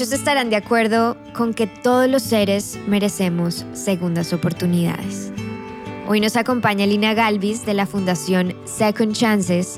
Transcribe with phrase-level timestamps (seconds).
[0.00, 5.30] Muchos estarán de acuerdo con que todos los seres merecemos segundas oportunidades.
[6.08, 9.76] Hoy nos acompaña Lina Galvis de la Fundación Second Chances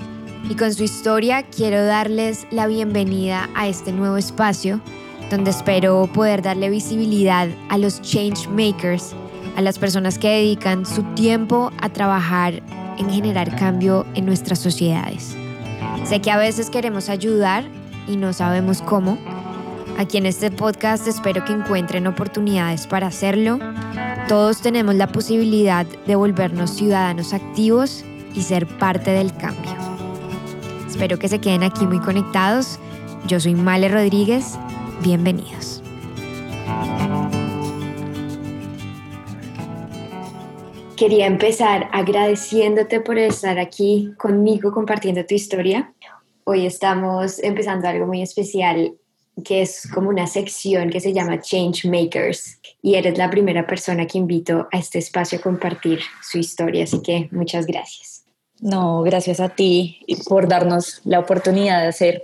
[0.48, 4.80] y con su historia quiero darles la bienvenida a este nuevo espacio
[5.28, 9.16] donde espero poder darle visibilidad a los change makers,
[9.56, 12.62] a las personas que dedican su tiempo a trabajar
[12.96, 15.34] en generar cambio en nuestras sociedades.
[16.04, 17.64] Sé que a veces queremos ayudar
[18.06, 19.18] y no sabemos cómo.
[19.98, 23.58] Aquí en este podcast espero que encuentren oportunidades para hacerlo.
[24.28, 29.72] Todos tenemos la posibilidad de volvernos ciudadanos activos y ser parte del cambio.
[30.88, 32.78] Espero que se queden aquí muy conectados.
[33.26, 34.58] Yo soy Male Rodríguez.
[35.02, 35.82] Bienvenidos.
[40.96, 45.92] Quería empezar agradeciéndote por estar aquí conmigo compartiendo tu historia.
[46.44, 48.94] Hoy estamos empezando algo muy especial
[49.44, 54.06] que es como una sección que se llama Change Makers y eres la primera persona
[54.06, 58.24] que invito a este espacio a compartir su historia, así que muchas gracias.
[58.60, 62.22] No, gracias a ti por darnos la oportunidad de hacer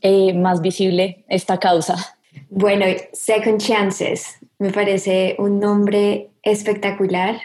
[0.00, 2.16] eh, más visible esta causa.
[2.48, 7.38] Bueno, Second Chances, me parece un nombre espectacular.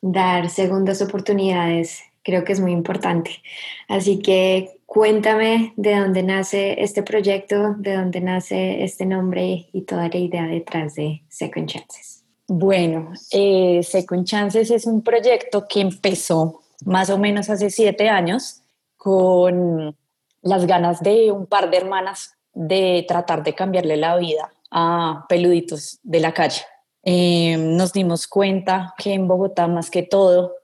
[0.00, 3.42] Dar segundas oportunidades creo que es muy importante.
[3.86, 10.08] Así que cuéntame de dónde nace este proyecto, de dónde nace este nombre y toda
[10.08, 12.24] la idea detrás de Second Chances.
[12.46, 18.60] Bueno, eh, Second Chances es un proyecto que empezó más o menos hace siete años
[18.96, 19.96] con
[20.42, 25.98] las ganas de un par de hermanas de tratar de cambiarle la vida a peluditos
[26.02, 26.62] de la calle.
[27.02, 30.54] Eh, nos dimos cuenta que en Bogotá, más que todo,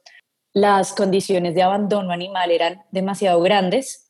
[0.52, 4.09] las condiciones de abandono animal eran demasiado grandes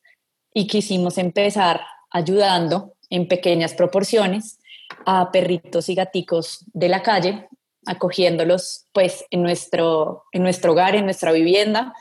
[0.53, 1.81] y quisimos empezar
[2.11, 4.59] ayudando en pequeñas proporciones
[5.07, 7.49] a perritos y gaticos de la calle,
[7.87, 11.95] acogiéndolos pues en nuestro, en nuestro hogar, en nuestra vivienda,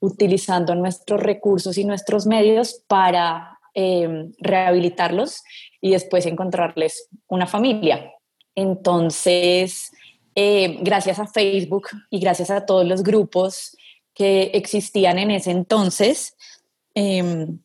[0.00, 5.42] utilizando nuestros recursos y nuestros medios para eh, rehabilitarlos
[5.80, 8.12] y después encontrarles una familia.
[8.54, 9.92] Entonces,
[10.34, 13.76] eh, gracias a Facebook y gracias a todos los grupos
[14.14, 16.36] que existían en ese entonces,
[16.94, 17.58] em,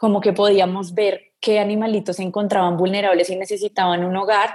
[0.00, 4.54] como que podíamos ver qué animalitos se encontraban vulnerables y necesitaban un hogar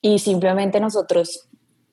[0.00, 1.48] y simplemente nosotros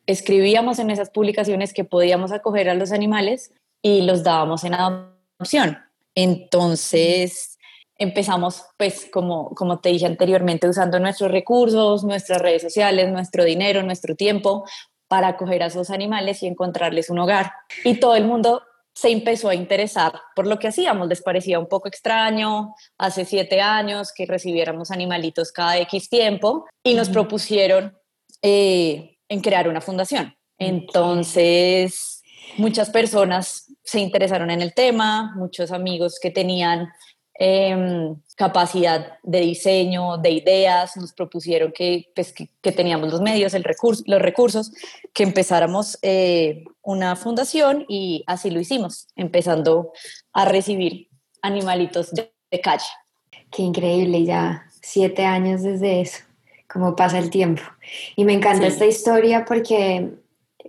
[0.05, 3.51] escribíamos en esas publicaciones que podíamos acoger a los animales
[3.81, 5.79] y los dábamos en adopción.
[6.13, 7.57] Entonces
[7.97, 13.81] empezamos, pues como, como te dije anteriormente, usando nuestros recursos, nuestras redes sociales, nuestro dinero,
[13.81, 14.65] nuestro tiempo
[15.07, 17.53] para acoger a esos animales y encontrarles un hogar.
[17.83, 18.61] Y todo el mundo
[18.93, 21.07] se empezó a interesar por lo que hacíamos.
[21.07, 26.93] Les parecía un poco extraño hace siete años que recibiéramos animalitos cada X tiempo y
[26.93, 27.97] nos propusieron
[28.41, 30.35] eh, en crear una fundación.
[30.59, 32.21] Entonces,
[32.57, 36.87] muchas personas se interesaron en el tema, muchos amigos que tenían
[37.35, 43.63] em, capacidad de diseño, de ideas, nos propusieron que, pues, que, teníamos los medios, el
[43.63, 44.71] recurso, los recursos,
[45.13, 49.91] que empezáramos eh, una fundación y así lo hicimos, empezando
[50.31, 51.09] a recibir
[51.41, 52.85] animalitos de, calle.
[53.51, 56.19] Qué increíble, ya siete años desde eso,
[56.71, 57.63] cómo pasa el tiempo.
[58.15, 60.11] Y me encanta esta historia porque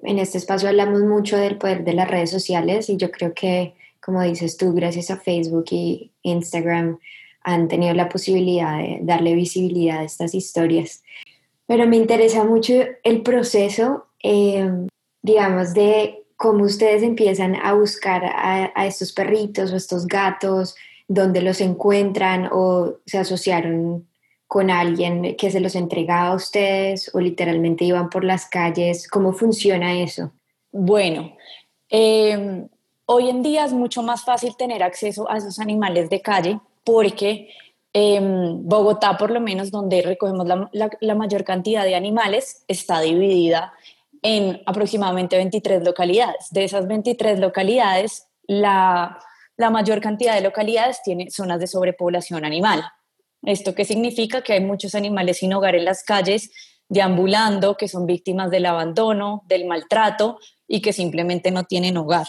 [0.02, 3.74] en este espacio hablamos mucho del poder de las redes sociales y yo creo que,
[4.04, 6.98] como dices tú, gracias a Facebook y Instagram
[7.42, 11.02] han tenido la posibilidad de darle visibilidad a estas historias.
[11.66, 14.68] Pero me interesa mucho el proceso, eh,
[15.22, 20.74] digamos, de cómo ustedes empiezan a buscar a, a, estos perritos o estos gatos,
[21.08, 24.06] dónde los encuentran o se asociaron
[24.46, 29.08] con alguien que se los entregaba a ustedes o literalmente iban por las calles?
[29.08, 30.32] ¿Cómo funciona eso?
[30.70, 31.34] Bueno,
[31.88, 32.68] em,
[33.06, 37.48] hoy en día es mucho más fácil tener acceso a esos animales de calle porque
[37.92, 40.68] en Bogotá, por lo menos donde recogemos la,
[41.00, 43.72] la, mayor cantidad de animales, está dividida
[44.20, 46.48] en aproximadamente 23 localidades.
[46.50, 49.18] De esas 23 localidades, la,
[49.56, 52.84] la mayor cantidad de localidades tiene zonas de sobrepoblación animal.
[53.42, 54.42] ¿Esto qué significa?
[54.42, 56.50] Que hay muchos animales sin hogar en las calles,
[56.88, 62.26] deambulando, que son víctimas del abandono, del maltrato y que simplemente no tienen hogar.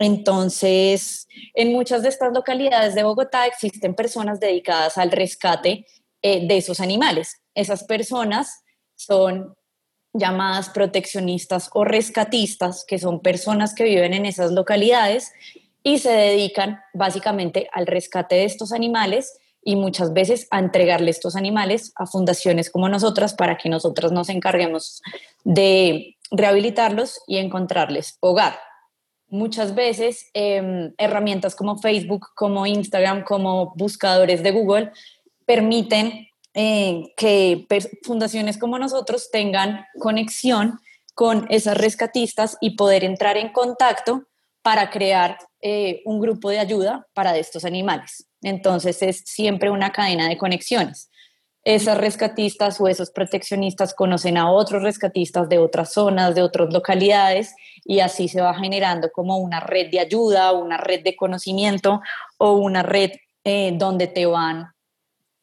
[0.00, 5.86] Entonces, en muchas de estas localidades de Bogotá existen personas dedicadas al rescate
[6.22, 7.42] eh, de esos animales.
[7.54, 8.64] Esas personas
[8.96, 9.54] son
[10.14, 15.32] llamadas proteccionistas o rescatistas, que son personas que viven en esas localidades
[15.82, 21.36] y se dedican básicamente al rescate de estos animales y muchas veces a entregarle estos
[21.36, 25.02] animales a fundaciones como nosotras para que nosotras nos encarguemos
[25.44, 28.69] de rehabilitarlos y encontrarles hogar.
[29.30, 34.92] Muchas veces em, herramientas como Facebook, como Instagram, como buscadores de Google
[35.46, 37.66] permiten eh, que
[38.02, 40.80] fundaciones como nosotros tengan conexión
[41.14, 44.24] con esas rescatistas y poder entrar en contacto
[44.62, 48.26] para crear eh, un grupo de ayuda para estos animales.
[48.42, 51.10] Entonces es siempre una cadena de conexiones.
[51.64, 57.54] Esas rescatistas o esos proteccionistas conocen a otros rescatistas de otras zonas, de otras localidades,
[57.84, 62.00] y así se va generando como una red de ayuda, una red de conocimiento
[62.38, 63.12] o una red
[63.44, 64.68] eh, donde te van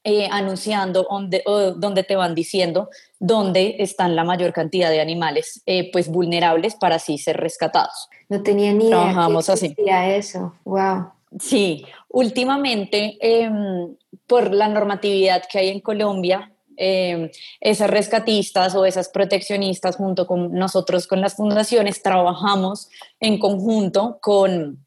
[0.03, 1.43] eh, anunciando, donde,
[1.75, 2.89] donde te van diciendo
[3.19, 8.07] dónde están la mayor cantidad de animales eh, pues vulnerables para así ser rescatados.
[8.29, 9.75] No tenía ni idea Trabajamos así.
[10.15, 10.55] eso.
[10.63, 11.11] Wow.
[11.39, 13.95] Sí, últimamente em,
[14.27, 17.29] por la normatividad que hay en Colombia, em,
[17.59, 22.89] esas rescatistas o esas proteccionistas junto con nosotros, con las fundaciones, trabajamos
[23.19, 24.85] en conjunto con,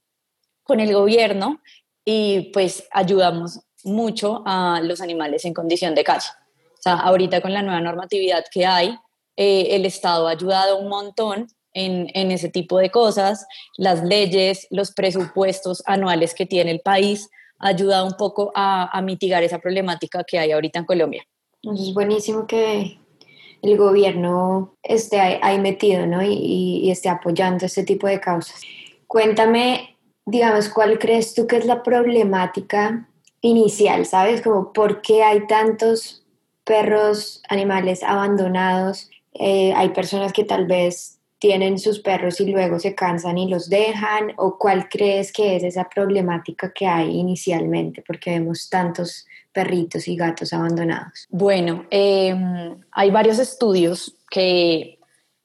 [0.62, 1.60] con el gobierno
[2.04, 6.28] y pues ayudamos mucho a los animales en condición de calle.
[6.74, 8.96] O sea, ahorita con la nueva normatividad que hay,
[9.36, 13.46] eh, el Estado ha ayudado un montón en, ese tipo de cosas.
[13.76, 17.28] Las leyes, los presupuestos anuales que tiene el país
[17.58, 21.26] ha ayudado un poco a, a mitigar esa problemática que hay ahorita en Colombia.
[21.62, 22.98] Es buenísimo que
[23.62, 26.22] el gobierno esté ahí metido ¿no?
[26.22, 28.62] y, y esté apoyando este tipo de causas.
[29.06, 33.08] Cuéntame, digamos, ¿cuál crees tú que es la problemática
[33.42, 34.42] inicial, ¿sabes?
[34.42, 36.24] Como por qué hay tantos
[36.64, 39.10] perros, animales abandonados.
[39.32, 43.70] Eh, hay personas que tal vez tienen sus perros y luego se cansan y los
[43.70, 50.06] dejan, o cuál crees que es esa problemática que hay inicialmente, porque vemos tantos perritos
[50.06, 51.26] y gatos abandonados.
[51.30, 54.98] Bueno, em, hay varios estudios que,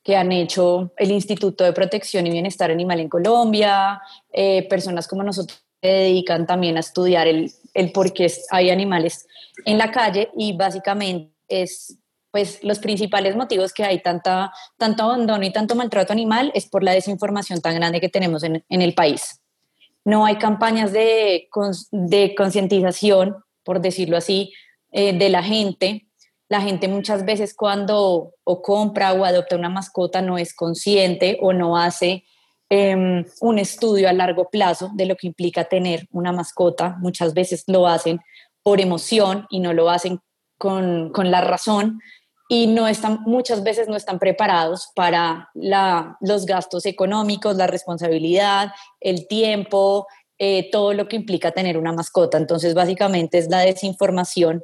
[0.04, 4.02] que, han hecho el Instituto de Protección y Bienestar Animal en Colombia,
[4.34, 9.28] eh, personas como nosotros se dedican también a estudiar el, el por qué hay animales
[9.66, 11.98] en la calle y básicamente es
[12.36, 16.84] pues los principales motivos que hay tanta, tanto abandono y tanto maltrato animal es por
[16.84, 19.42] la desinformación tan grande que tenemos en, el país.
[20.04, 21.48] No hay campañas de,
[21.92, 24.52] de concientización, por decirlo así,
[24.92, 26.08] eh, de la gente.
[26.50, 31.54] La gente muchas veces cuando o compra o adopta una mascota no es consciente o
[31.54, 32.26] no hace
[32.68, 36.98] Em, un estudio a largo plazo de lo que implica tener una mascota.
[37.00, 38.20] Muchas veces lo hacen
[38.64, 40.20] por emoción y no lo hacen
[40.58, 42.00] con, la razón
[42.48, 49.28] y no están, muchas veces no están preparados para los gastos económicos, la responsabilidad, el
[49.28, 50.06] tiempo,
[50.38, 52.38] eh, todo lo que implica tener una mascota.
[52.38, 54.64] Entonces, básicamente es la desinformación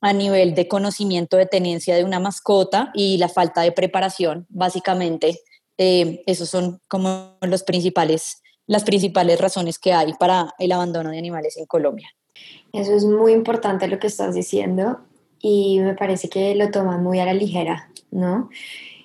[0.00, 5.40] a nivel de conocimiento de tenencia de una mascota y la falta de preparación, básicamente,
[5.78, 11.18] eh, esos son como los principales, las principales razones que hay para el abandono de
[11.18, 12.08] animales en Colombia.
[12.72, 15.00] Eso es muy importante lo que estás diciendo
[15.40, 18.50] y me parece que lo toman muy a la ligera, ¿no?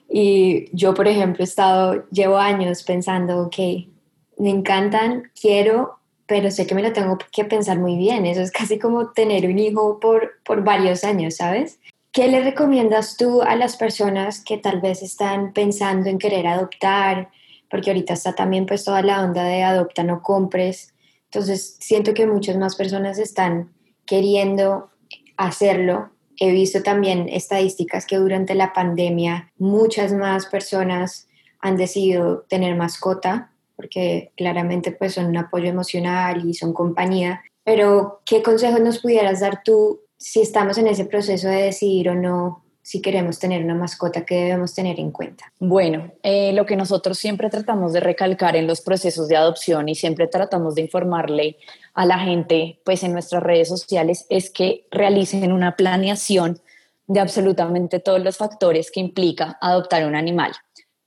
[0.10, 3.57] Y yo, por ejemplo, he estado, llevo años pensando, ok,
[4.38, 8.26] me encantan, quiero, pero sé que me lo tengo que pensar muy bien.
[8.26, 11.80] Eso es casi como tener un hijo por, por varios años, ¿sabes?
[12.11, 17.30] ¿Qué le recomiendas tú a las personas que tal vez están pensando en querer adoptar?
[17.69, 20.94] Porque ahorita está también pues toda la onda de adopta, no compres.
[21.26, 23.71] Entonces siento que muchas más personas están
[24.06, 24.90] queriendo
[25.38, 26.11] hacerlo.
[26.44, 31.28] He visto también estadísticas que durante la pandemia muchas más personas
[31.60, 37.44] han decidido tener mascota porque claramente pues son un apoyo emocional y son compañía.
[37.64, 42.16] Pero ¿qué consejos nos pudieras dar tú si estamos en ese proceso de decidir o
[42.16, 45.52] no si queremos tener una mascota, ¿qué debemos tener en cuenta?
[45.59, 49.95] Bueno, eh, lo que nosotros siempre tratamos de recalcar en los procesos de adopción y
[49.95, 51.57] siempre tratamos de informarle
[51.94, 56.59] a la gente, pues en nuestras redes sociales, es que realicen una planeación
[57.07, 60.54] de absolutamente todos los factores que implica adoptar un animal.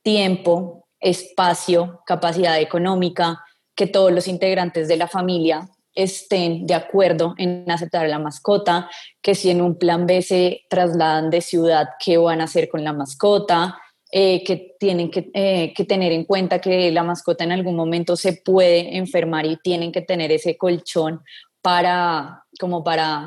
[0.03, 3.43] Tiempo, espacio, capacidad económica,
[3.75, 8.89] que todos los integrantes de la familia estén de acuerdo en aceptar la mascota,
[9.23, 12.85] que si en un plan B se trasladan de ciudad, ¿qué van a hacer con
[12.85, 13.79] la mascota?
[14.17, 18.35] Eh, que tienen eh, que, tener en cuenta que la mascota en algún momento se
[18.35, 21.21] puede enfermar y tienen que tener ese colchón
[21.61, 23.27] para, como para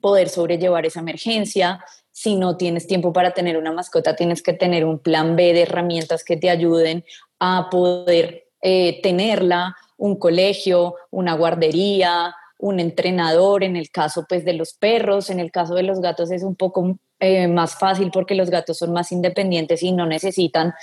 [0.00, 1.84] poder sobrellevar esa emergencia.
[2.10, 5.62] Si no tienes tiempo para tener una mascota, tienes que tener un plan B de
[5.62, 7.04] herramientas que te ayuden
[7.38, 14.52] a poder eh, tenerla un colegio, una guardería, un entrenador, en el caso pues de
[14.52, 18.34] los perros, en el caso de los gatos es un poco eh, más fácil porque
[18.34, 20.74] los gatos son más independientes y no necesitan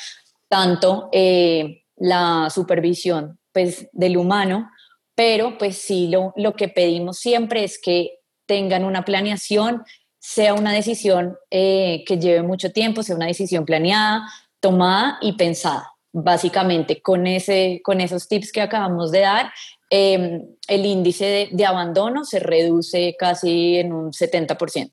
[0.47, 4.71] tanto eh, la supervisión pues del humano,
[5.15, 9.83] pero pues sí, lo, lo que pedimos siempre es que tengan una planeación,
[10.17, 14.29] sea una decisión eh, que lleve mucho tiempo, sea una decisión planeada,
[14.61, 15.91] tomada y pensada.
[16.11, 19.51] Básicamente, con, ese, con esos tips que acabamos de dar,
[19.89, 24.89] em, el índice de, abandono se reduce casi en un 70%.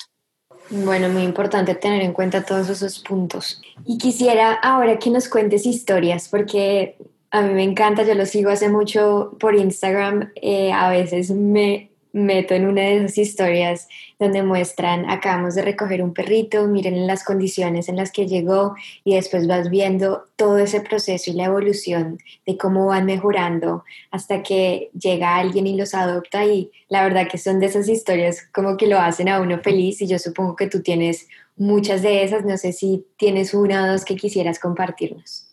[0.69, 3.61] Bueno, muy importante tener en cuenta todos esos puntos.
[3.85, 6.97] Y quisiera ahora que nos cuentes historias, porque
[7.31, 11.91] a mí me encanta, yo lo sigo hace mucho por Instagram, eh, a veces me
[12.17, 17.23] meto en una de esas historias donde muestran, acabamos de recoger un perrito, miren las
[17.23, 22.19] condiciones en las que llegó y después vas viendo todo ese proceso y la evolución
[22.47, 27.37] de cómo van mejorando hasta que llega alguien y los adopta y la verdad que
[27.37, 30.69] son de esas historias como que lo hacen a uno feliz y yo supongo que
[30.69, 35.49] tú tienes muchas de esas, no sé si tienes una o dos que quisieras compartirnos.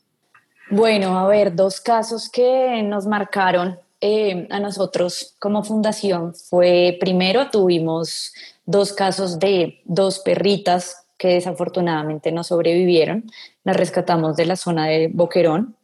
[0.70, 7.50] Bueno, a ver, dos casos que nos marcaron eh, a nosotros como fundación fue, primero
[7.50, 8.34] tuvimos
[8.66, 13.32] dos casos de dos perritas que desafortunadamente no sobrevivieron.
[13.64, 15.78] Las rescatamos de la zona de Boquerón.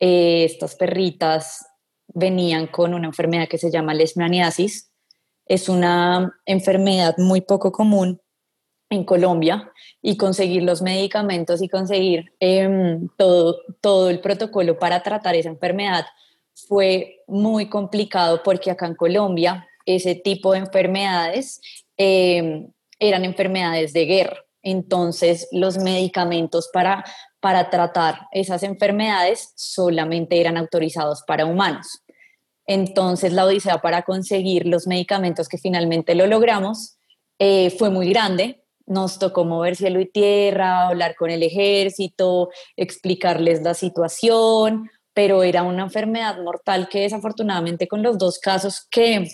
[0.00, 1.66] Eh, estas perritas
[2.06, 4.90] venían con una enfermedad que se llama leishmaniasis.
[5.44, 8.18] Es una enfermedad muy poco común
[8.88, 9.70] en Colombia
[10.00, 16.06] y conseguir los medicamentos y conseguir em, todo, todo el protocolo para tratar esa enfermedad
[16.66, 21.60] fue muy complicado porque acá en Colombia ese tipo de enfermedades
[21.96, 24.44] em, eran enfermedades de guerra.
[24.62, 27.04] Entonces los medicamentos para,
[27.40, 32.02] para tratar esas enfermedades solamente eran autorizados para humanos.
[32.66, 36.98] Entonces la odisea para conseguir los medicamentos que finalmente lo logramos
[37.38, 38.62] eh, fue muy grande.
[38.86, 45.64] Nos tocó mover cielo y tierra, hablar con el ejército, explicarles la situación, pero era
[45.64, 49.28] una enfermedad mortal que desafortunadamente con los dos casos que,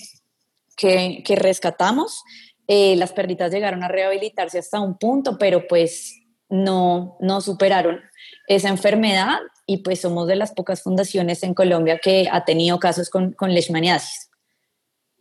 [0.78, 2.22] que, rescatamos,
[2.66, 8.00] eh, las perritas llegaron a rehabilitarse hasta un punto, pero pues no, no superaron
[8.48, 9.36] esa enfermedad
[9.66, 13.52] y pues somos de las pocas fundaciones en Colombia que ha tenido casos con, con
[13.52, 14.30] leishmaniasis.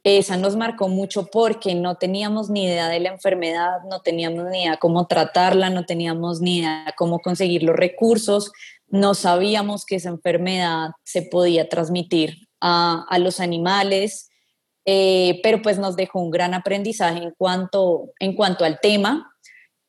[0.06, 4.64] Esa nos marcó mucho porque no teníamos ni idea de la enfermedad, no teníamos ni
[4.64, 8.54] idea cómo tratarla, no teníamos ni idea cómo conseguir los recursos,
[8.94, 14.30] no sabíamos que esa enfermedad se podía transmitir a, los animales,
[14.86, 19.36] eh, pero pues nos dejó un gran aprendizaje en cuanto, en cuanto al tema.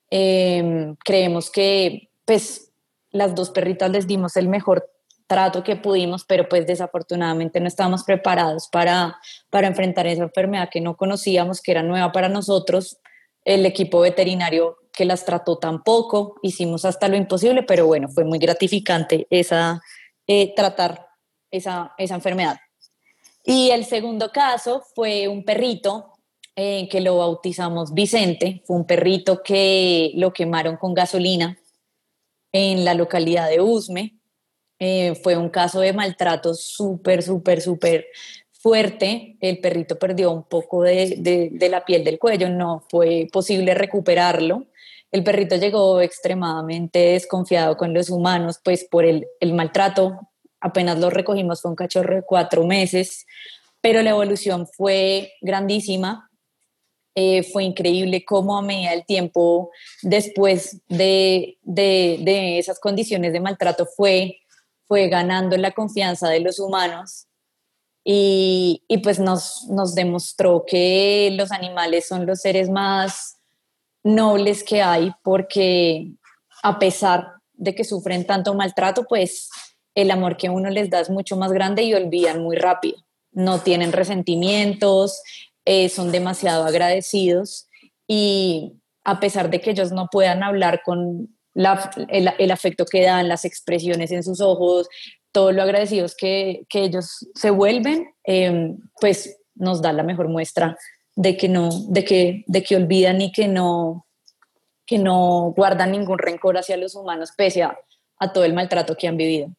[0.08, 2.73] Em, creemos que pues
[3.11, 4.90] las dos perritas les dimos el mejor
[5.26, 9.18] trato que pudimos, pero pues desafortunadamente no estábamos preparados para,
[9.50, 12.96] para enfrentar esa enfermedad que no conocíamos, que era nueva para nosotros.
[13.44, 18.38] El equipo veterinario que las trató tampoco, hicimos hasta lo imposible, pero bueno, fue muy
[18.38, 19.82] gratificante esa,
[20.26, 21.08] eh, tratar
[21.50, 22.56] esa, esa, enfermedad.
[23.44, 26.12] Y el segundo caso fue un perrito
[26.56, 31.58] eh, que lo bautizamos Vicente, fue un perrito que lo quemaron con gasolina
[32.52, 34.14] en la localidad de Usme.
[34.78, 38.06] Eh, fue un caso de maltrato súper, súper, súper
[38.52, 39.36] fuerte.
[39.40, 43.74] El perrito perdió un poco de, de, de, la piel del cuello, no fue posible
[43.74, 44.66] recuperarlo.
[45.14, 50.18] El perrito llegó extremadamente desconfiado con los humanos, pues por el, maltrato.
[50.61, 53.25] Apenas lo recogimos, fue un cachorro de cuatro meses,
[53.80, 56.28] pero la evolución fue grandísima.
[57.14, 59.71] Eh, fue increíble cómo a medida del tiempo,
[60.02, 61.59] después de,
[62.59, 64.38] esas condiciones de maltrato, fue,
[64.88, 67.28] fue ganando la confianza de los humanos
[68.02, 73.38] y, y, pues nos, nos demostró que los animales son los seres más
[74.04, 76.12] nobles que hay, porque
[76.62, 79.49] a pesar de que sufren tanto maltrato, pues
[79.94, 82.99] el amor que uno les da es mucho más grande y olvidan muy rápido.
[83.32, 85.20] No tienen resentimientos,
[85.64, 87.68] eh, son demasiado agradecidos
[88.06, 93.44] y a pesar de que ellos no puedan hablar con el, afecto que dan, las
[93.44, 94.88] expresiones en sus ojos,
[95.32, 100.76] todo lo agradecidos que, ellos se vuelven, eh, pues nos da la mejor muestra
[101.16, 104.06] de que no, de que, de que olvidan y que no,
[104.87, 107.78] que no guardan ningún rencor hacia los humanos pese a,
[108.33, 109.50] todo el maltrato que han vivido.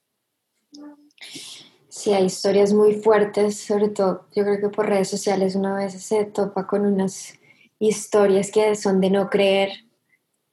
[1.88, 5.94] Sí, hay historias muy fuertes, sobre todo yo creo que por redes sociales una vez
[5.94, 7.36] se topa con unas
[7.80, 9.72] historias que son de no creer,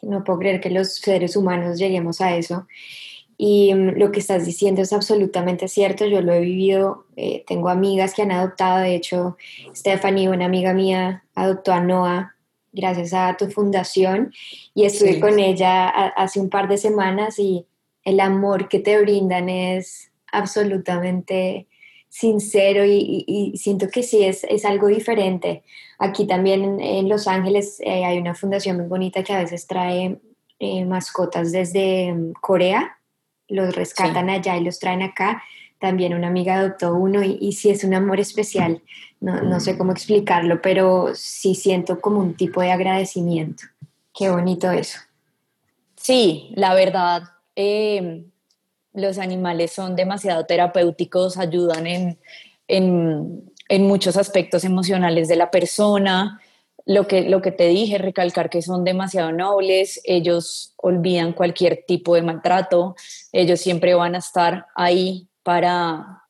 [0.03, 2.67] no puedo creer que los seres humanos lleguemos a eso.
[3.45, 7.71] Y mm, lo que estás diciendo es absolutamente cierto, yo lo he vivido, eh, tengo
[7.71, 9.37] amigas que han adoptado, de hecho,
[9.75, 12.37] Stephanie, una amiga mía, adoptó a Noah
[12.71, 14.33] gracias a tu fundación
[14.75, 17.67] y estuve con ella hace un par de semanas y
[18.05, 21.67] el amor que te brindan es absolutamente
[22.09, 25.65] sincero y, siento que sí es, es, algo diferente.
[25.99, 30.21] Aquí también en, Los Ángeles eh, hay una fundación muy bonita que a veces trae
[30.61, 32.99] eh, mascotas desde mm, Corea,
[33.53, 35.43] los rescatan allá y los traen acá.
[35.79, 38.83] También una amiga adoptó uno y, y sí es un amor especial.
[39.21, 43.65] No, no sé cómo explicarlo, pero sí siento como un tipo de agradecimiento.
[44.15, 44.99] Qué bonito eso.
[45.97, 47.23] Sí, la verdad,
[47.55, 48.25] eh,
[48.93, 52.19] los animales son demasiado terapéuticos, ayudan en,
[52.69, 56.41] en, muchos aspectos emocionales de la persona.
[56.85, 62.17] Lo que, lo que te dije, recalcar que son demasiado nobles, ellos olvidan cualquier tipo
[62.17, 62.97] de maltrato,
[63.31, 66.25] ellos siempre van a estar ahí para,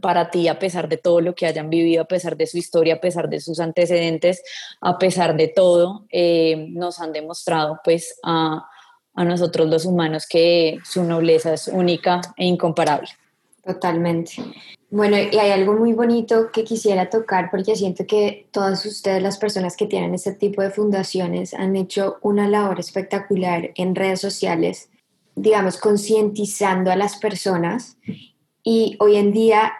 [0.00, 2.94] para ti a pesar de todo lo que hayan vivido, a pesar de su historia,
[2.94, 4.42] a pesar de sus antecedentes,
[4.80, 8.66] a pesar de todo, eh, nos han demostrado pues a
[9.14, 13.08] a nosotros los humanos que su nobleza es única e incomparable.
[13.64, 14.32] Totalmente.
[14.92, 19.38] Bueno, y hay algo muy bonito que quisiera tocar porque siento que todas ustedes, las
[19.38, 24.90] personas que tienen este tipo de fundaciones, han hecho una labor espectacular en redes sociales,
[25.36, 27.98] digamos, concientizando a las personas.
[28.64, 29.72] Y hoy en día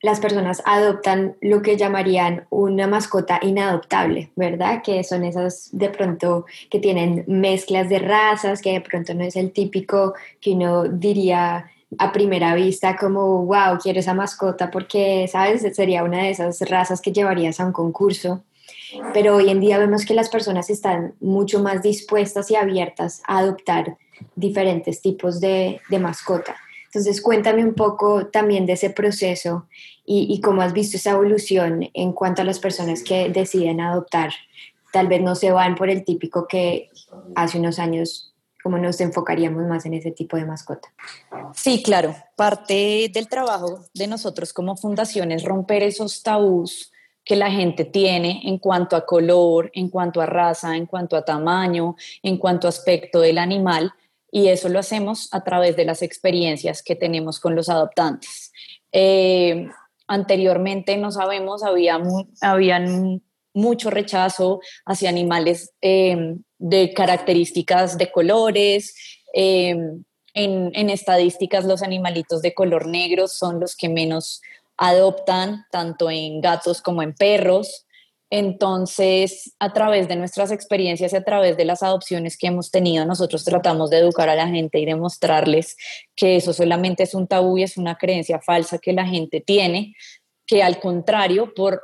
[0.00, 4.82] las personas adoptan lo que llamarían una mascota inadoptable, ¿verdad?
[4.82, 9.36] Que son esas de pronto que tienen mezclas de razas, que de pronto no es
[9.36, 15.62] el típico que uno diría a primera vista como, wow, quiero esa mascota porque, ¿sabes?
[15.74, 18.42] Sería una de esas razas que llevarías a un concurso.
[19.12, 23.38] Pero hoy en día vemos que las personas están mucho más dispuestas y abiertas a
[23.38, 23.96] adoptar
[24.36, 26.56] diferentes tipos de, de mascota.
[26.86, 29.66] Entonces, cuéntame un poco también de ese proceso
[30.06, 34.32] y, cómo has visto esa evolución en cuanto a las personas que deciden adoptar.
[34.92, 36.90] Tal vez no se van por el típico que
[37.34, 38.33] hace unos años
[38.64, 40.88] como nos enfocaríamos más en ese tipo de mascota.
[41.54, 42.16] Sí, claro.
[42.34, 46.90] Parte del trabajo de nosotros como fundación es romper esos tabús
[47.26, 51.26] que la gente tiene en cuanto a color, en cuanto a raza, en cuanto a
[51.26, 53.92] tamaño, en cuanto a aspecto del animal
[54.32, 58.50] y eso lo hacemos a través de las experiencias que tenemos con los adoptantes.
[58.92, 59.68] Eh,
[60.06, 62.00] anteriormente, no sabemos, había
[62.40, 63.22] habían
[63.52, 68.94] mucho rechazo hacia animales em, de características de colores.
[69.34, 74.40] Em, en, en, estadísticas, los animalitos de color negro son los que menos
[74.78, 77.84] adoptan, tanto en gatos como en perros.
[78.30, 83.04] Entonces, a través de nuestras experiencias y a través de las adopciones que hemos tenido,
[83.04, 85.76] nosotros tratamos de educar a la gente y demostrarles
[86.16, 89.94] que eso solamente es un tabú y es una creencia falsa que la gente tiene,
[90.46, 91.82] que al contrario, por,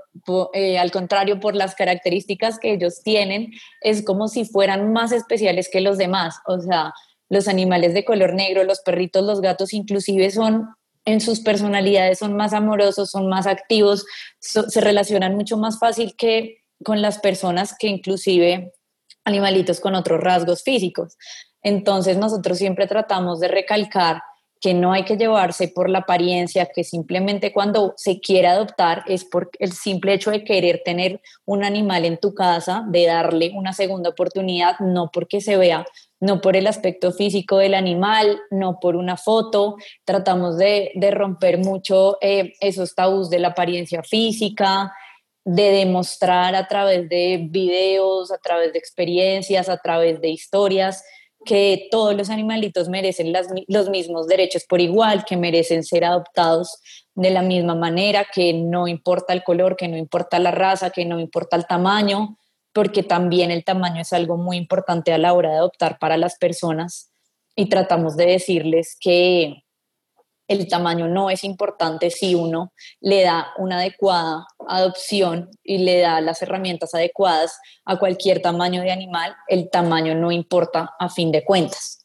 [0.53, 5.69] eh, al contrario, por las características que ellos tienen, es como si fueran más especiales
[5.71, 6.37] que los demás.
[6.47, 6.93] O sea,
[7.29, 10.69] los animales de color negro, los perritos, los gatos, inclusive son
[11.07, 14.05] en sus personalidades son más amorosos, son más activos,
[14.39, 18.73] se relacionan mucho más fácil que con las personas que inclusive
[19.25, 21.17] animalitos con otros rasgos físicos.
[21.63, 24.23] Entonces nosotros siempre tratamos de recalcar
[24.61, 29.25] que no hay que llevarse por la apariencia, que simplemente cuando se quiere adoptar es
[29.25, 33.73] por el simple hecho de querer tener un animal en tu casa, de darle una
[33.73, 35.87] segunda oportunidad, no porque se vea,
[36.21, 39.77] no por el aspecto físico del animal, no por una foto.
[40.05, 44.93] Tratamos de, romper mucho eh, esos tabús de la apariencia física,
[45.45, 51.03] de demostrar a través de videos, a través de experiencias, a través de historias,
[51.45, 53.33] que todos los animalitos merecen
[53.69, 56.81] los mismos derechos por igual, que merecen ser adoptados
[57.15, 61.05] de la misma manera, que no importa el color, que no importa la raza, que
[61.05, 62.37] no importa el tamaño,
[62.73, 66.37] porque también el tamaño es algo muy importante a la hora de adoptar para las
[66.37, 67.11] personas.
[67.57, 69.65] Y tratamos de decirles que
[70.51, 76.21] el tamaño no es importante si uno le da una adecuada adopción y le da
[76.21, 81.45] las herramientas adecuadas a cualquier tamaño de animal, el tamaño no importa a fin de
[81.45, 82.05] cuentas.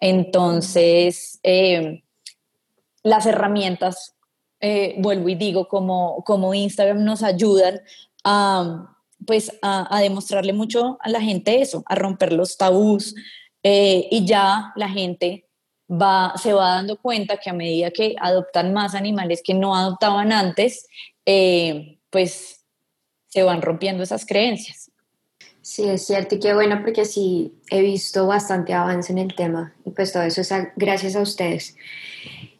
[0.00, 2.02] Entonces, eh,
[3.02, 4.14] las herramientas,
[4.60, 7.82] eh, vuelvo y digo, como, como Instagram nos ayudan
[8.24, 13.14] a, pues, a, demostrarle mucho a la gente eso, a romper los tabús
[13.62, 15.45] eh, y ya la gente
[15.90, 20.32] va, se va dando cuenta que a medida que adoptan más animales que no adoptaban
[20.32, 20.86] antes,
[21.24, 22.64] eh, pues
[23.28, 24.90] se van rompiendo esas creencias.
[25.60, 29.74] Sí, es cierto y qué bueno porque sí he visto bastante avance en el tema
[29.84, 31.76] y pues todo eso es gracias a ustedes.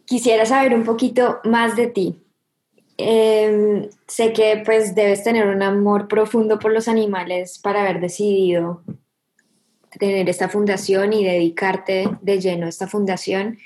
[0.07, 2.21] Quisiera saber un poquito más de ti.
[2.99, 8.83] Em, sé que pues debes tener un amor profundo por los animales para haber decidido
[9.99, 13.59] tener esta fundación y dedicarte de lleno a esta fundación.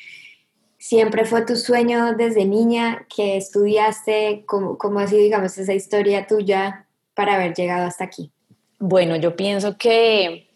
[0.78, 4.44] ¿Siempre fue tu sueño desde niña que estudiaste?
[4.46, 8.32] ¿Cómo, cómo ha digamos, esa historia tuya para haber llegado hasta aquí?
[8.78, 10.48] Bueno, yo pienso que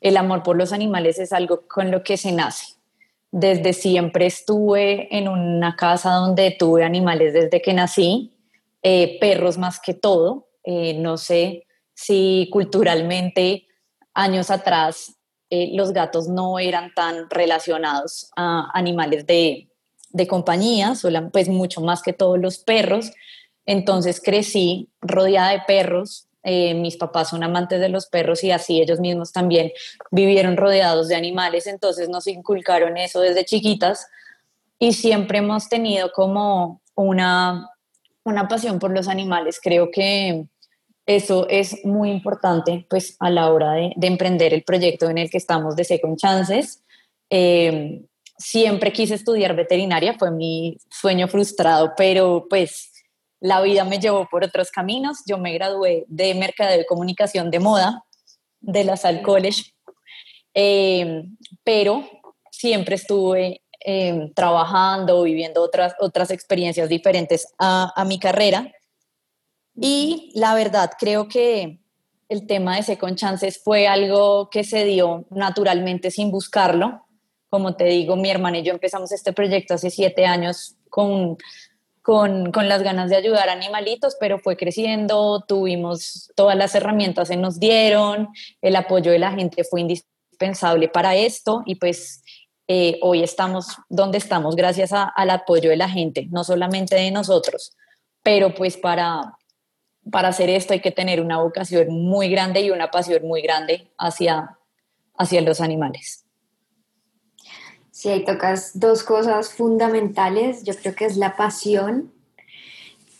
[0.00, 2.74] el amor por los animales es algo con lo que se nace.
[3.32, 8.32] Desde siempre estuve en una casa donde tuve animales desde que nací,
[8.82, 10.48] eh, perros más que todo.
[10.64, 13.66] Eh, no sé si culturalmente
[14.14, 15.16] años atrás
[15.50, 19.68] eh, los gatos no eran tan relacionados a animales de,
[20.10, 20.94] de compañía,
[21.32, 23.12] pues mucho más que todos los perros.
[23.66, 28.80] Entonces crecí rodeada de perros, eh, mis papás son amantes de los perros y así
[28.80, 29.70] ellos mismos también
[30.10, 34.08] vivieron rodeados de animales, entonces nos inculcaron eso desde chiquitas
[34.78, 37.70] y siempre hemos tenido como una,
[38.24, 39.60] una pasión por los animales.
[39.62, 40.46] Creo que
[41.06, 45.38] eso es muy importante pues a la hora de, emprender el proyecto en el que
[45.38, 46.82] estamos de Second Chances.
[47.30, 48.02] Eh,
[48.38, 52.92] siempre quise estudiar veterinaria, fue mi sueño frustrado, pero pues
[53.40, 55.18] la vida me llevó por otros caminos.
[55.26, 58.04] Yo me gradué de Mercadeo de Comunicación de Moda
[58.60, 59.74] de la Salle College,
[60.54, 61.24] eh,
[61.64, 62.08] pero
[62.52, 68.72] siempre estuve eh, trabajando, viviendo otras, otras experiencias diferentes a mi carrera.
[69.74, 71.80] Y la verdad, creo que
[72.28, 77.06] el tema de Second Chances fue algo que se dio naturalmente sin buscarlo.
[77.48, 81.36] Como te digo, mi hermana y yo empezamos este proyecto hace siete años con
[82.02, 87.28] con, con, las ganas de ayudar a animalitos, pero fue creciendo, tuvimos todas las herramientas
[87.28, 88.28] se nos dieron,
[88.60, 92.24] el apoyo de la gente fue indispensable para esto y pues
[92.66, 97.76] eh, hoy estamos donde estamos gracias al apoyo de la gente, no solamente de nosotros,
[98.24, 99.38] pero pues para,
[100.10, 103.88] para hacer esto hay que tener una vocación muy grande y una pasión muy grande
[103.98, 104.58] hacia,
[105.16, 106.24] hacia los animales.
[107.90, 110.64] Sí, ahí tocas dos cosas fundamentales.
[110.64, 112.12] Yo creo que es la pasión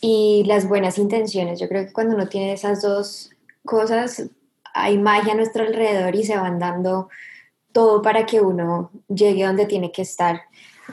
[0.01, 1.59] y las buenas intenciones.
[1.59, 3.29] Yo creo que cuando uno tiene esas dos
[3.63, 4.23] cosas,
[4.73, 7.07] hay magia a nuestro alrededor y se van dando
[7.71, 10.41] todo para que uno llegue donde tiene que estar.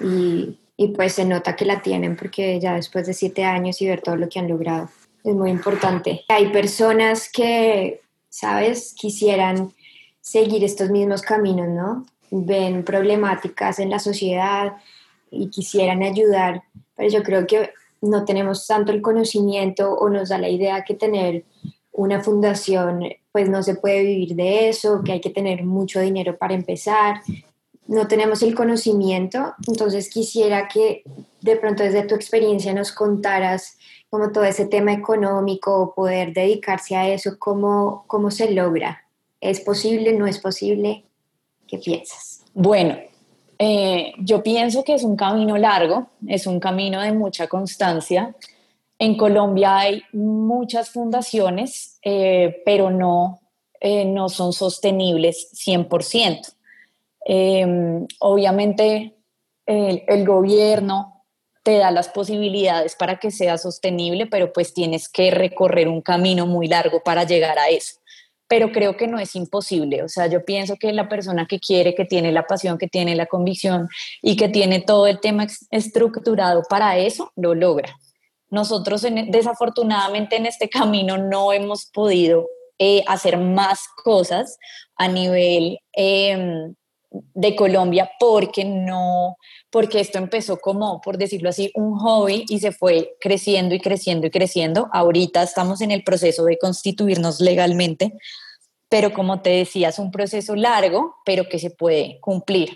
[0.01, 3.89] Y, y pues se nota que la tienen porque ya después de siete años y
[3.89, 4.89] ver todo lo que han logrado
[5.25, 6.25] es muy importante.
[6.29, 9.73] Hay personas que, ¿sabes?, quisieran
[10.21, 12.07] seguir estos mismos caminos, ¿no?
[12.31, 14.75] ven problemáticas en la sociedad
[15.31, 16.63] y quisieran ayudar,
[16.97, 20.95] pero yo creo que no tenemos tanto el conocimiento o nos da la idea que
[20.95, 21.45] tener
[21.93, 26.37] una fundación, pues no se puede vivir de eso, que hay que tener mucho dinero
[26.39, 27.21] para empezar.
[27.87, 31.03] No tenemos el conocimiento, entonces quisiera que
[31.41, 33.77] de pronto desde tu experiencia nos contaras
[34.11, 39.05] como todo ese tema económico, poder dedicarse a eso, cómo, cómo se logra.
[39.41, 40.13] ¿Es posible?
[40.13, 41.05] ¿No es posible?
[41.69, 42.45] ¿Qué piensas?
[42.53, 42.99] Bueno,
[43.59, 48.35] eh, yo pienso que es un camino largo, es un camino de mucha constancia.
[48.99, 53.41] En Colombia hay muchas fundaciones, eh, pero no,
[53.81, 56.55] eh, no son sostenibles 100%.
[58.19, 59.15] obviamente
[59.67, 61.20] el, el gobierno
[61.63, 66.47] te da las posibilidades para que sea sostenible, pero pues tienes que recorrer un camino
[66.47, 68.01] muy largo para llegar a eso
[68.51, 70.03] pero creo que no es imposible.
[70.03, 73.15] O sea, yo pienso que la persona que quiere, que tiene la pasión, que tiene
[73.15, 73.89] la convicción
[74.23, 77.95] y que tiene todo el tema estructurado para eso, lo logra.
[78.49, 82.49] Nosotros desafortunadamente en este camino no hemos podido
[82.81, 84.59] eh, hacer más cosas
[84.97, 86.75] a nivel em,
[87.11, 89.37] de Colombia porque no,
[89.71, 94.27] porque esto empezó como, por decirlo así, un hobby y se fue creciendo y creciendo
[94.27, 94.89] y creciendo.
[94.93, 98.13] Ahorita estamos en el proceso de constituirnos legalmente,
[98.89, 102.71] pero como te decía, es un proceso largo, pero que se puede cumplir.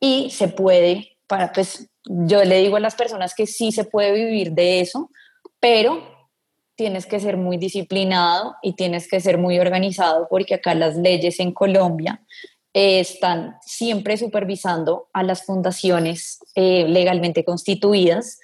[0.00, 4.12] Y se puede, para, pues yo le digo a las personas que sí se puede
[4.12, 5.10] vivir de eso,
[5.58, 6.02] pero
[6.76, 11.38] tienes que ser muy disciplinado y tienes que ser muy organizado porque acá las leyes
[11.40, 12.20] en Colombia
[12.74, 18.38] están siempre supervisando a las fundaciones eh, legalmente constituidas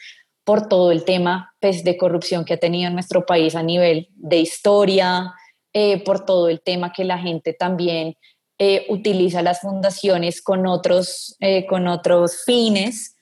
[0.44, 4.38] por todo el tema pues, de corrupción que ha tenido nuestro país a nivel de
[4.38, 5.32] historia,
[5.72, 8.16] eh, por todo el tema que la gente también
[8.58, 11.36] eh, utiliza las fundaciones con otros,
[11.68, 13.16] con otros fines.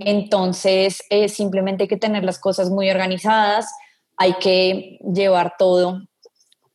[0.00, 3.70] Entonces, simplemente hay que tener las cosas muy organizadas,
[4.18, 6.02] hay que llevar todo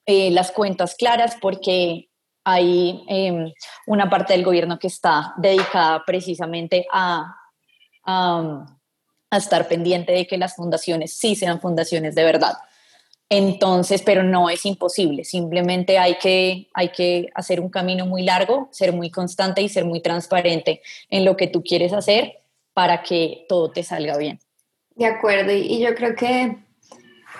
[0.06, 2.10] eh, las cuentas claras porque
[2.44, 3.52] hay em,
[3.88, 7.36] una parte del gobierno que está dedicada precisamente a,
[8.06, 8.68] a,
[9.32, 12.54] estar pendiente de que las fundaciones sí sean fundaciones de verdad.
[13.30, 18.70] Entonces, pero no es imposible, simplemente hay que, hay que hacer un camino muy largo,
[18.72, 23.46] ser muy constante y ser muy transparente en lo que tú quieres hacer para que
[23.50, 24.40] todo te salga bien.
[24.96, 26.58] De acuerdo, y yo creo que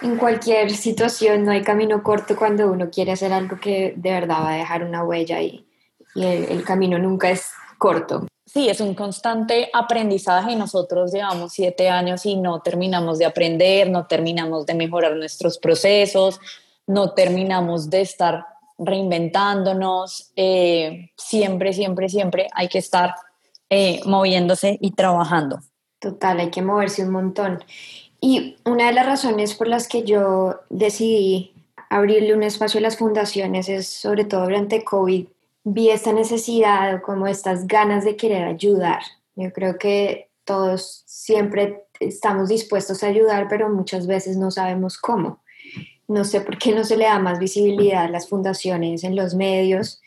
[0.04, 4.44] en cualquier situación no hay camino corto cuando uno quiere hacer algo que de verdad
[4.44, 5.66] va a dejar una huella y,
[6.16, 8.28] y el, el, camino nunca es corto.
[8.46, 10.56] Sí, es un constante aprendizaje.
[10.56, 16.40] Nosotros llevamos siete años y no terminamos de aprender, no terminamos de mejorar nuestros procesos,
[16.86, 18.46] no terminamos de estar
[18.78, 20.32] reinventándonos.
[20.36, 23.16] Eh, siempre, siempre, siempre hay que estar
[23.70, 25.60] eh, moviéndose y trabajando.
[26.00, 27.64] Total, hay que moverse un montón.
[28.26, 31.52] Y una de las razones por las que yo decidí
[31.90, 35.28] abrirle un espacio a las fundaciones es sobre todo durante COVID,
[35.66, 39.02] vi esta necesidad como estas ganas de querer ayudar.
[39.36, 45.44] Yo creo que todos siempre estamos dispuestos a ayudar, pero muchas veces no sabemos cómo.
[46.08, 49.36] No sé por qué no se le da más visibilidad a las fundaciones en los
[49.36, 50.02] medios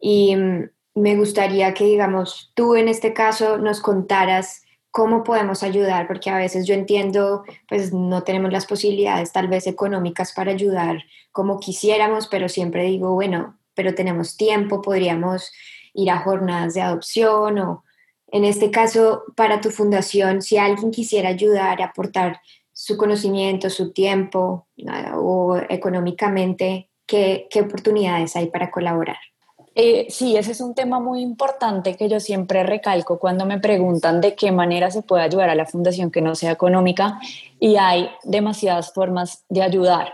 [0.00, 6.06] y mm, me gustaría que, digamos, tú en este caso nos contaras cómo podemos ayudar,
[6.06, 11.02] porque a veces yo entiendo, pues no tenemos las posibilidades tal vez económicas para ayudar
[11.32, 15.50] como quisiéramos, pero siempre digo, bueno, pero tenemos tiempo, podríamos
[15.94, 17.84] ir a jornadas de adopción o
[18.28, 22.40] en este caso para tu fundación, si alguien quisiera ayudar, aportar
[22.72, 24.68] su conocimiento, su tiempo
[25.14, 29.31] o económicamente, ¿qué, qué oportunidades hay para colaborar?
[29.74, 34.20] Eh, sí, ese es un tema muy importante que yo siempre recalco cuando me preguntan
[34.20, 37.18] de qué manera se puede ayudar a la fundación que no sea económica
[37.58, 40.12] y hay demasiadas formas de ayudar.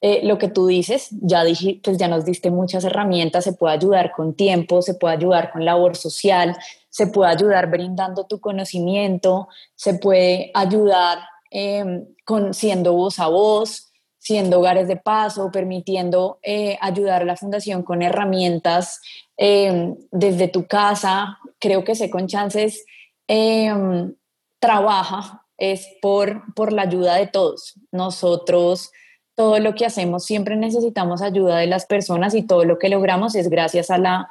[0.00, 3.74] Eh, lo que tú dices, ya, dije, pues ya nos diste muchas herramientas, se puede
[3.74, 6.56] ayudar con tiempo, se puede ayudar con labor social,
[6.90, 13.85] se puede ayudar brindando tu conocimiento, se puede ayudar em, con, siendo voz a voz,
[14.26, 19.00] siendo hogares de paso, permitiendo eh, ayudar a la fundación con herramientas
[19.36, 21.38] em, desde tu casa.
[21.60, 22.84] Creo que con Chances
[23.28, 24.16] em,
[24.58, 27.74] trabaja es por, por la ayuda de todos.
[27.92, 28.90] Nosotros
[29.36, 33.36] todo lo que hacemos siempre necesitamos ayuda de las personas y todo lo que logramos
[33.36, 34.28] es gracias a la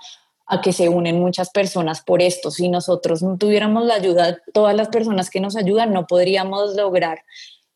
[0.48, 2.52] a que se unen muchas personas por esto.
[2.52, 7.24] Si nosotros no tuviéramos la ayuda todas las personas que nos ayudan, no podríamos lograr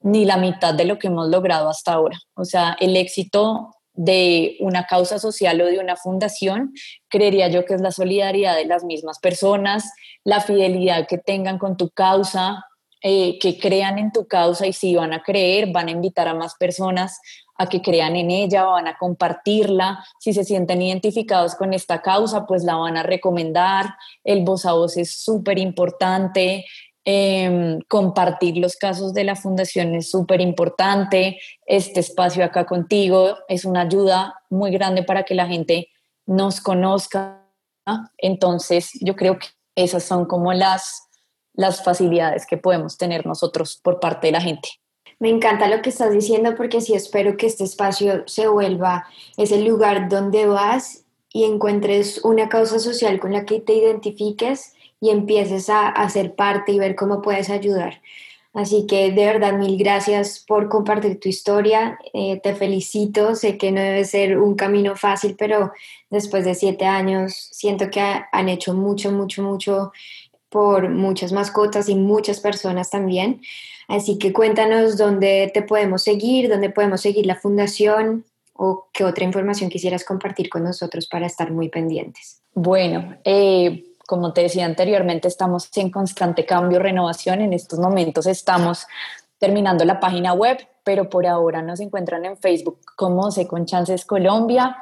[0.02, 2.18] ni la mitad de lo que hemos logrado hasta ahora.
[2.36, 6.74] O sea, el éxito de una causa social o de una fundación,
[7.10, 9.92] creería yo que es la solidaridad de las mismas personas,
[10.24, 12.66] la fidelidad que tengan con tu causa,
[13.02, 16.34] eh, que crean en tu causa y si van a creer, van a invitar a
[16.34, 17.20] más personas
[17.58, 22.46] a que crean en ella, van a compartirla, si se sienten identificados con esta causa,
[22.46, 26.66] pues la van a recomendar, el voz a voz es súper importante,
[27.06, 33.66] em, compartir los casos de la fundación es súper importante, este espacio acá contigo es
[33.66, 35.90] una ayuda muy grande para que la gente
[36.26, 37.46] nos conozca,
[38.18, 41.10] entonces yo creo que esas son como las
[41.60, 44.70] las facilidades que podemos tener nosotros por parte de la gente.
[45.20, 49.60] Me encanta lo que estás diciendo porque sí espero que este espacio se vuelva ese
[49.62, 55.70] lugar donde vas y encuentres una causa social con la que te identifiques y empieces
[55.70, 58.02] a hacer parte y ver cómo puedes ayudar.
[58.54, 62.00] Así que de verdad, mil gracias por compartir tu historia.
[62.14, 63.36] Eh, te felicito.
[63.36, 65.72] Sé que no debe ser un camino fácil, pero
[66.10, 69.92] después de siete años siento que han hecho mucho, mucho, mucho
[70.50, 73.42] por muchas mascotas y muchas personas también.
[73.88, 79.24] Así que cuéntanos dónde te podemos seguir, dónde podemos seguir la fundación o qué otra
[79.24, 82.42] información quisieras compartir con nosotros para estar muy pendientes.
[82.54, 87.42] Bueno, eh, como te decía anteriormente, estamos en constante cambio, renovación.
[87.42, 88.88] En estos momentos estamos
[89.38, 94.78] terminando la página web, pero por ahora nos encuentran en Facebook como Second Chances Colombia,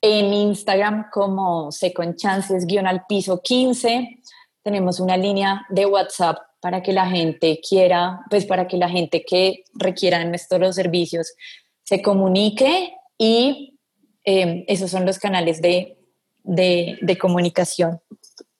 [0.00, 4.22] en Instagram como Second Chances guion al piso 15
[4.64, 9.22] tenemos una línea de WhatsApp para que la gente quiera, pues para que la gente
[9.22, 11.34] que requiera nuestros servicios
[11.82, 13.78] se comunique y
[14.24, 15.98] em, esos son los canales de,
[16.42, 18.00] de, de, comunicación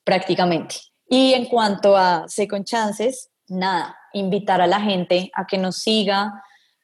[0.05, 0.75] prácticamente.
[1.09, 6.41] Y en cuanto a Second Chances, nada, invitar a la gente a que nos siga,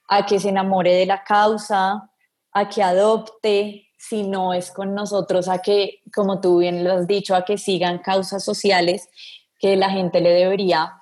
[0.09, 2.09] a que se enamore de la causa,
[2.51, 7.07] a que adopte, si no es con nosotros a que, como tú bien lo has
[7.07, 9.07] dicho, a que sigan causas sociales
[9.59, 10.97] que la gente le debería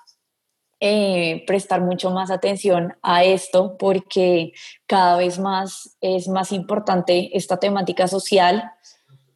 [0.80, 4.52] eh, prestar mucho más atención a esto porque
[4.86, 8.70] cada vez más es más importante esta temática social.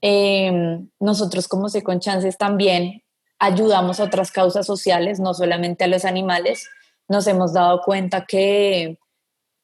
[0.07, 3.03] Em, nosotros como Second Chances también
[3.39, 6.69] ayudamos a otras causas sociales, no solamente a los animales.
[7.09, 8.99] Nos hemos dado cuenta que,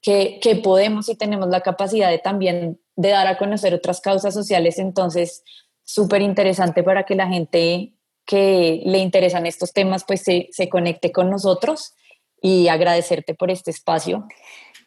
[0.01, 4.33] que, que podemos y tenemos la capacidad de también de dar a conocer otras causas
[4.33, 5.43] sociales, entonces
[5.85, 7.93] súper interesante para que la gente
[8.25, 11.93] que le interesan estos temas pues se, se conecte con nosotros
[12.41, 14.27] y agradecerte por este espacio.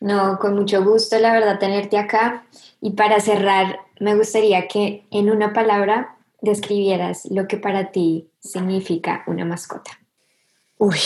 [0.03, 2.45] No, con mucho gusto, la verdad, tenerte acá.
[2.81, 9.23] Y para cerrar, me gustaría que en una palabra describieras lo que para ti significa
[9.27, 9.91] una mascota.
[10.77, 10.97] Uy,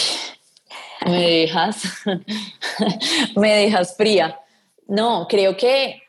[1.05, 1.83] me dejas,
[3.35, 4.39] me dejas fría.
[4.87, 6.01] No, creo que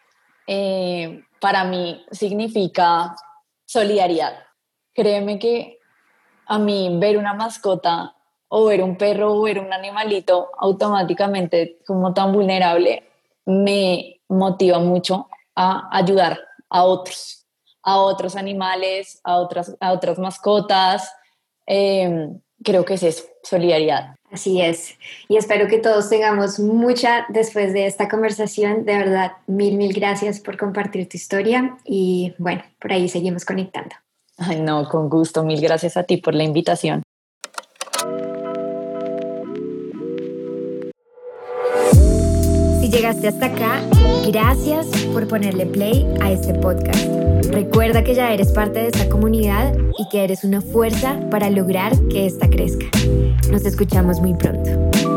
[0.47, 3.15] eh, para mí significa
[3.67, 4.33] solidaridad.
[4.95, 5.79] Créeme que
[6.47, 8.17] a mí ver una mascota
[8.49, 13.05] o ver un perro o ver un animalito automáticamente como tan vulnerable
[13.45, 16.39] me motiva mucho a ayudar
[16.71, 17.47] a otros,
[17.83, 21.13] a otros animales, a otras, a otras mascotas.
[21.67, 24.15] Em, creo que es eso, solidaridad.
[24.31, 24.99] Así es.
[25.29, 28.85] Y espero que todos tengamos mucha después de esta conversación.
[28.85, 33.97] De verdad, mil, mil gracias por compartir tu historia y bueno, por ahí seguimos conectando.
[34.37, 35.43] Ay, no, con gusto.
[35.43, 37.03] Mil gracias a ti por la invitación.
[42.99, 43.81] Llegaste hasta acá,
[44.27, 46.99] gracias por ponerle play a este podcast.
[47.53, 51.93] Recuerda que ya eres parte de esta comunidad y que eres una fuerza para lograr
[52.09, 52.87] que ésta crezca.
[53.53, 55.08] Nos escuchamos muy pronto.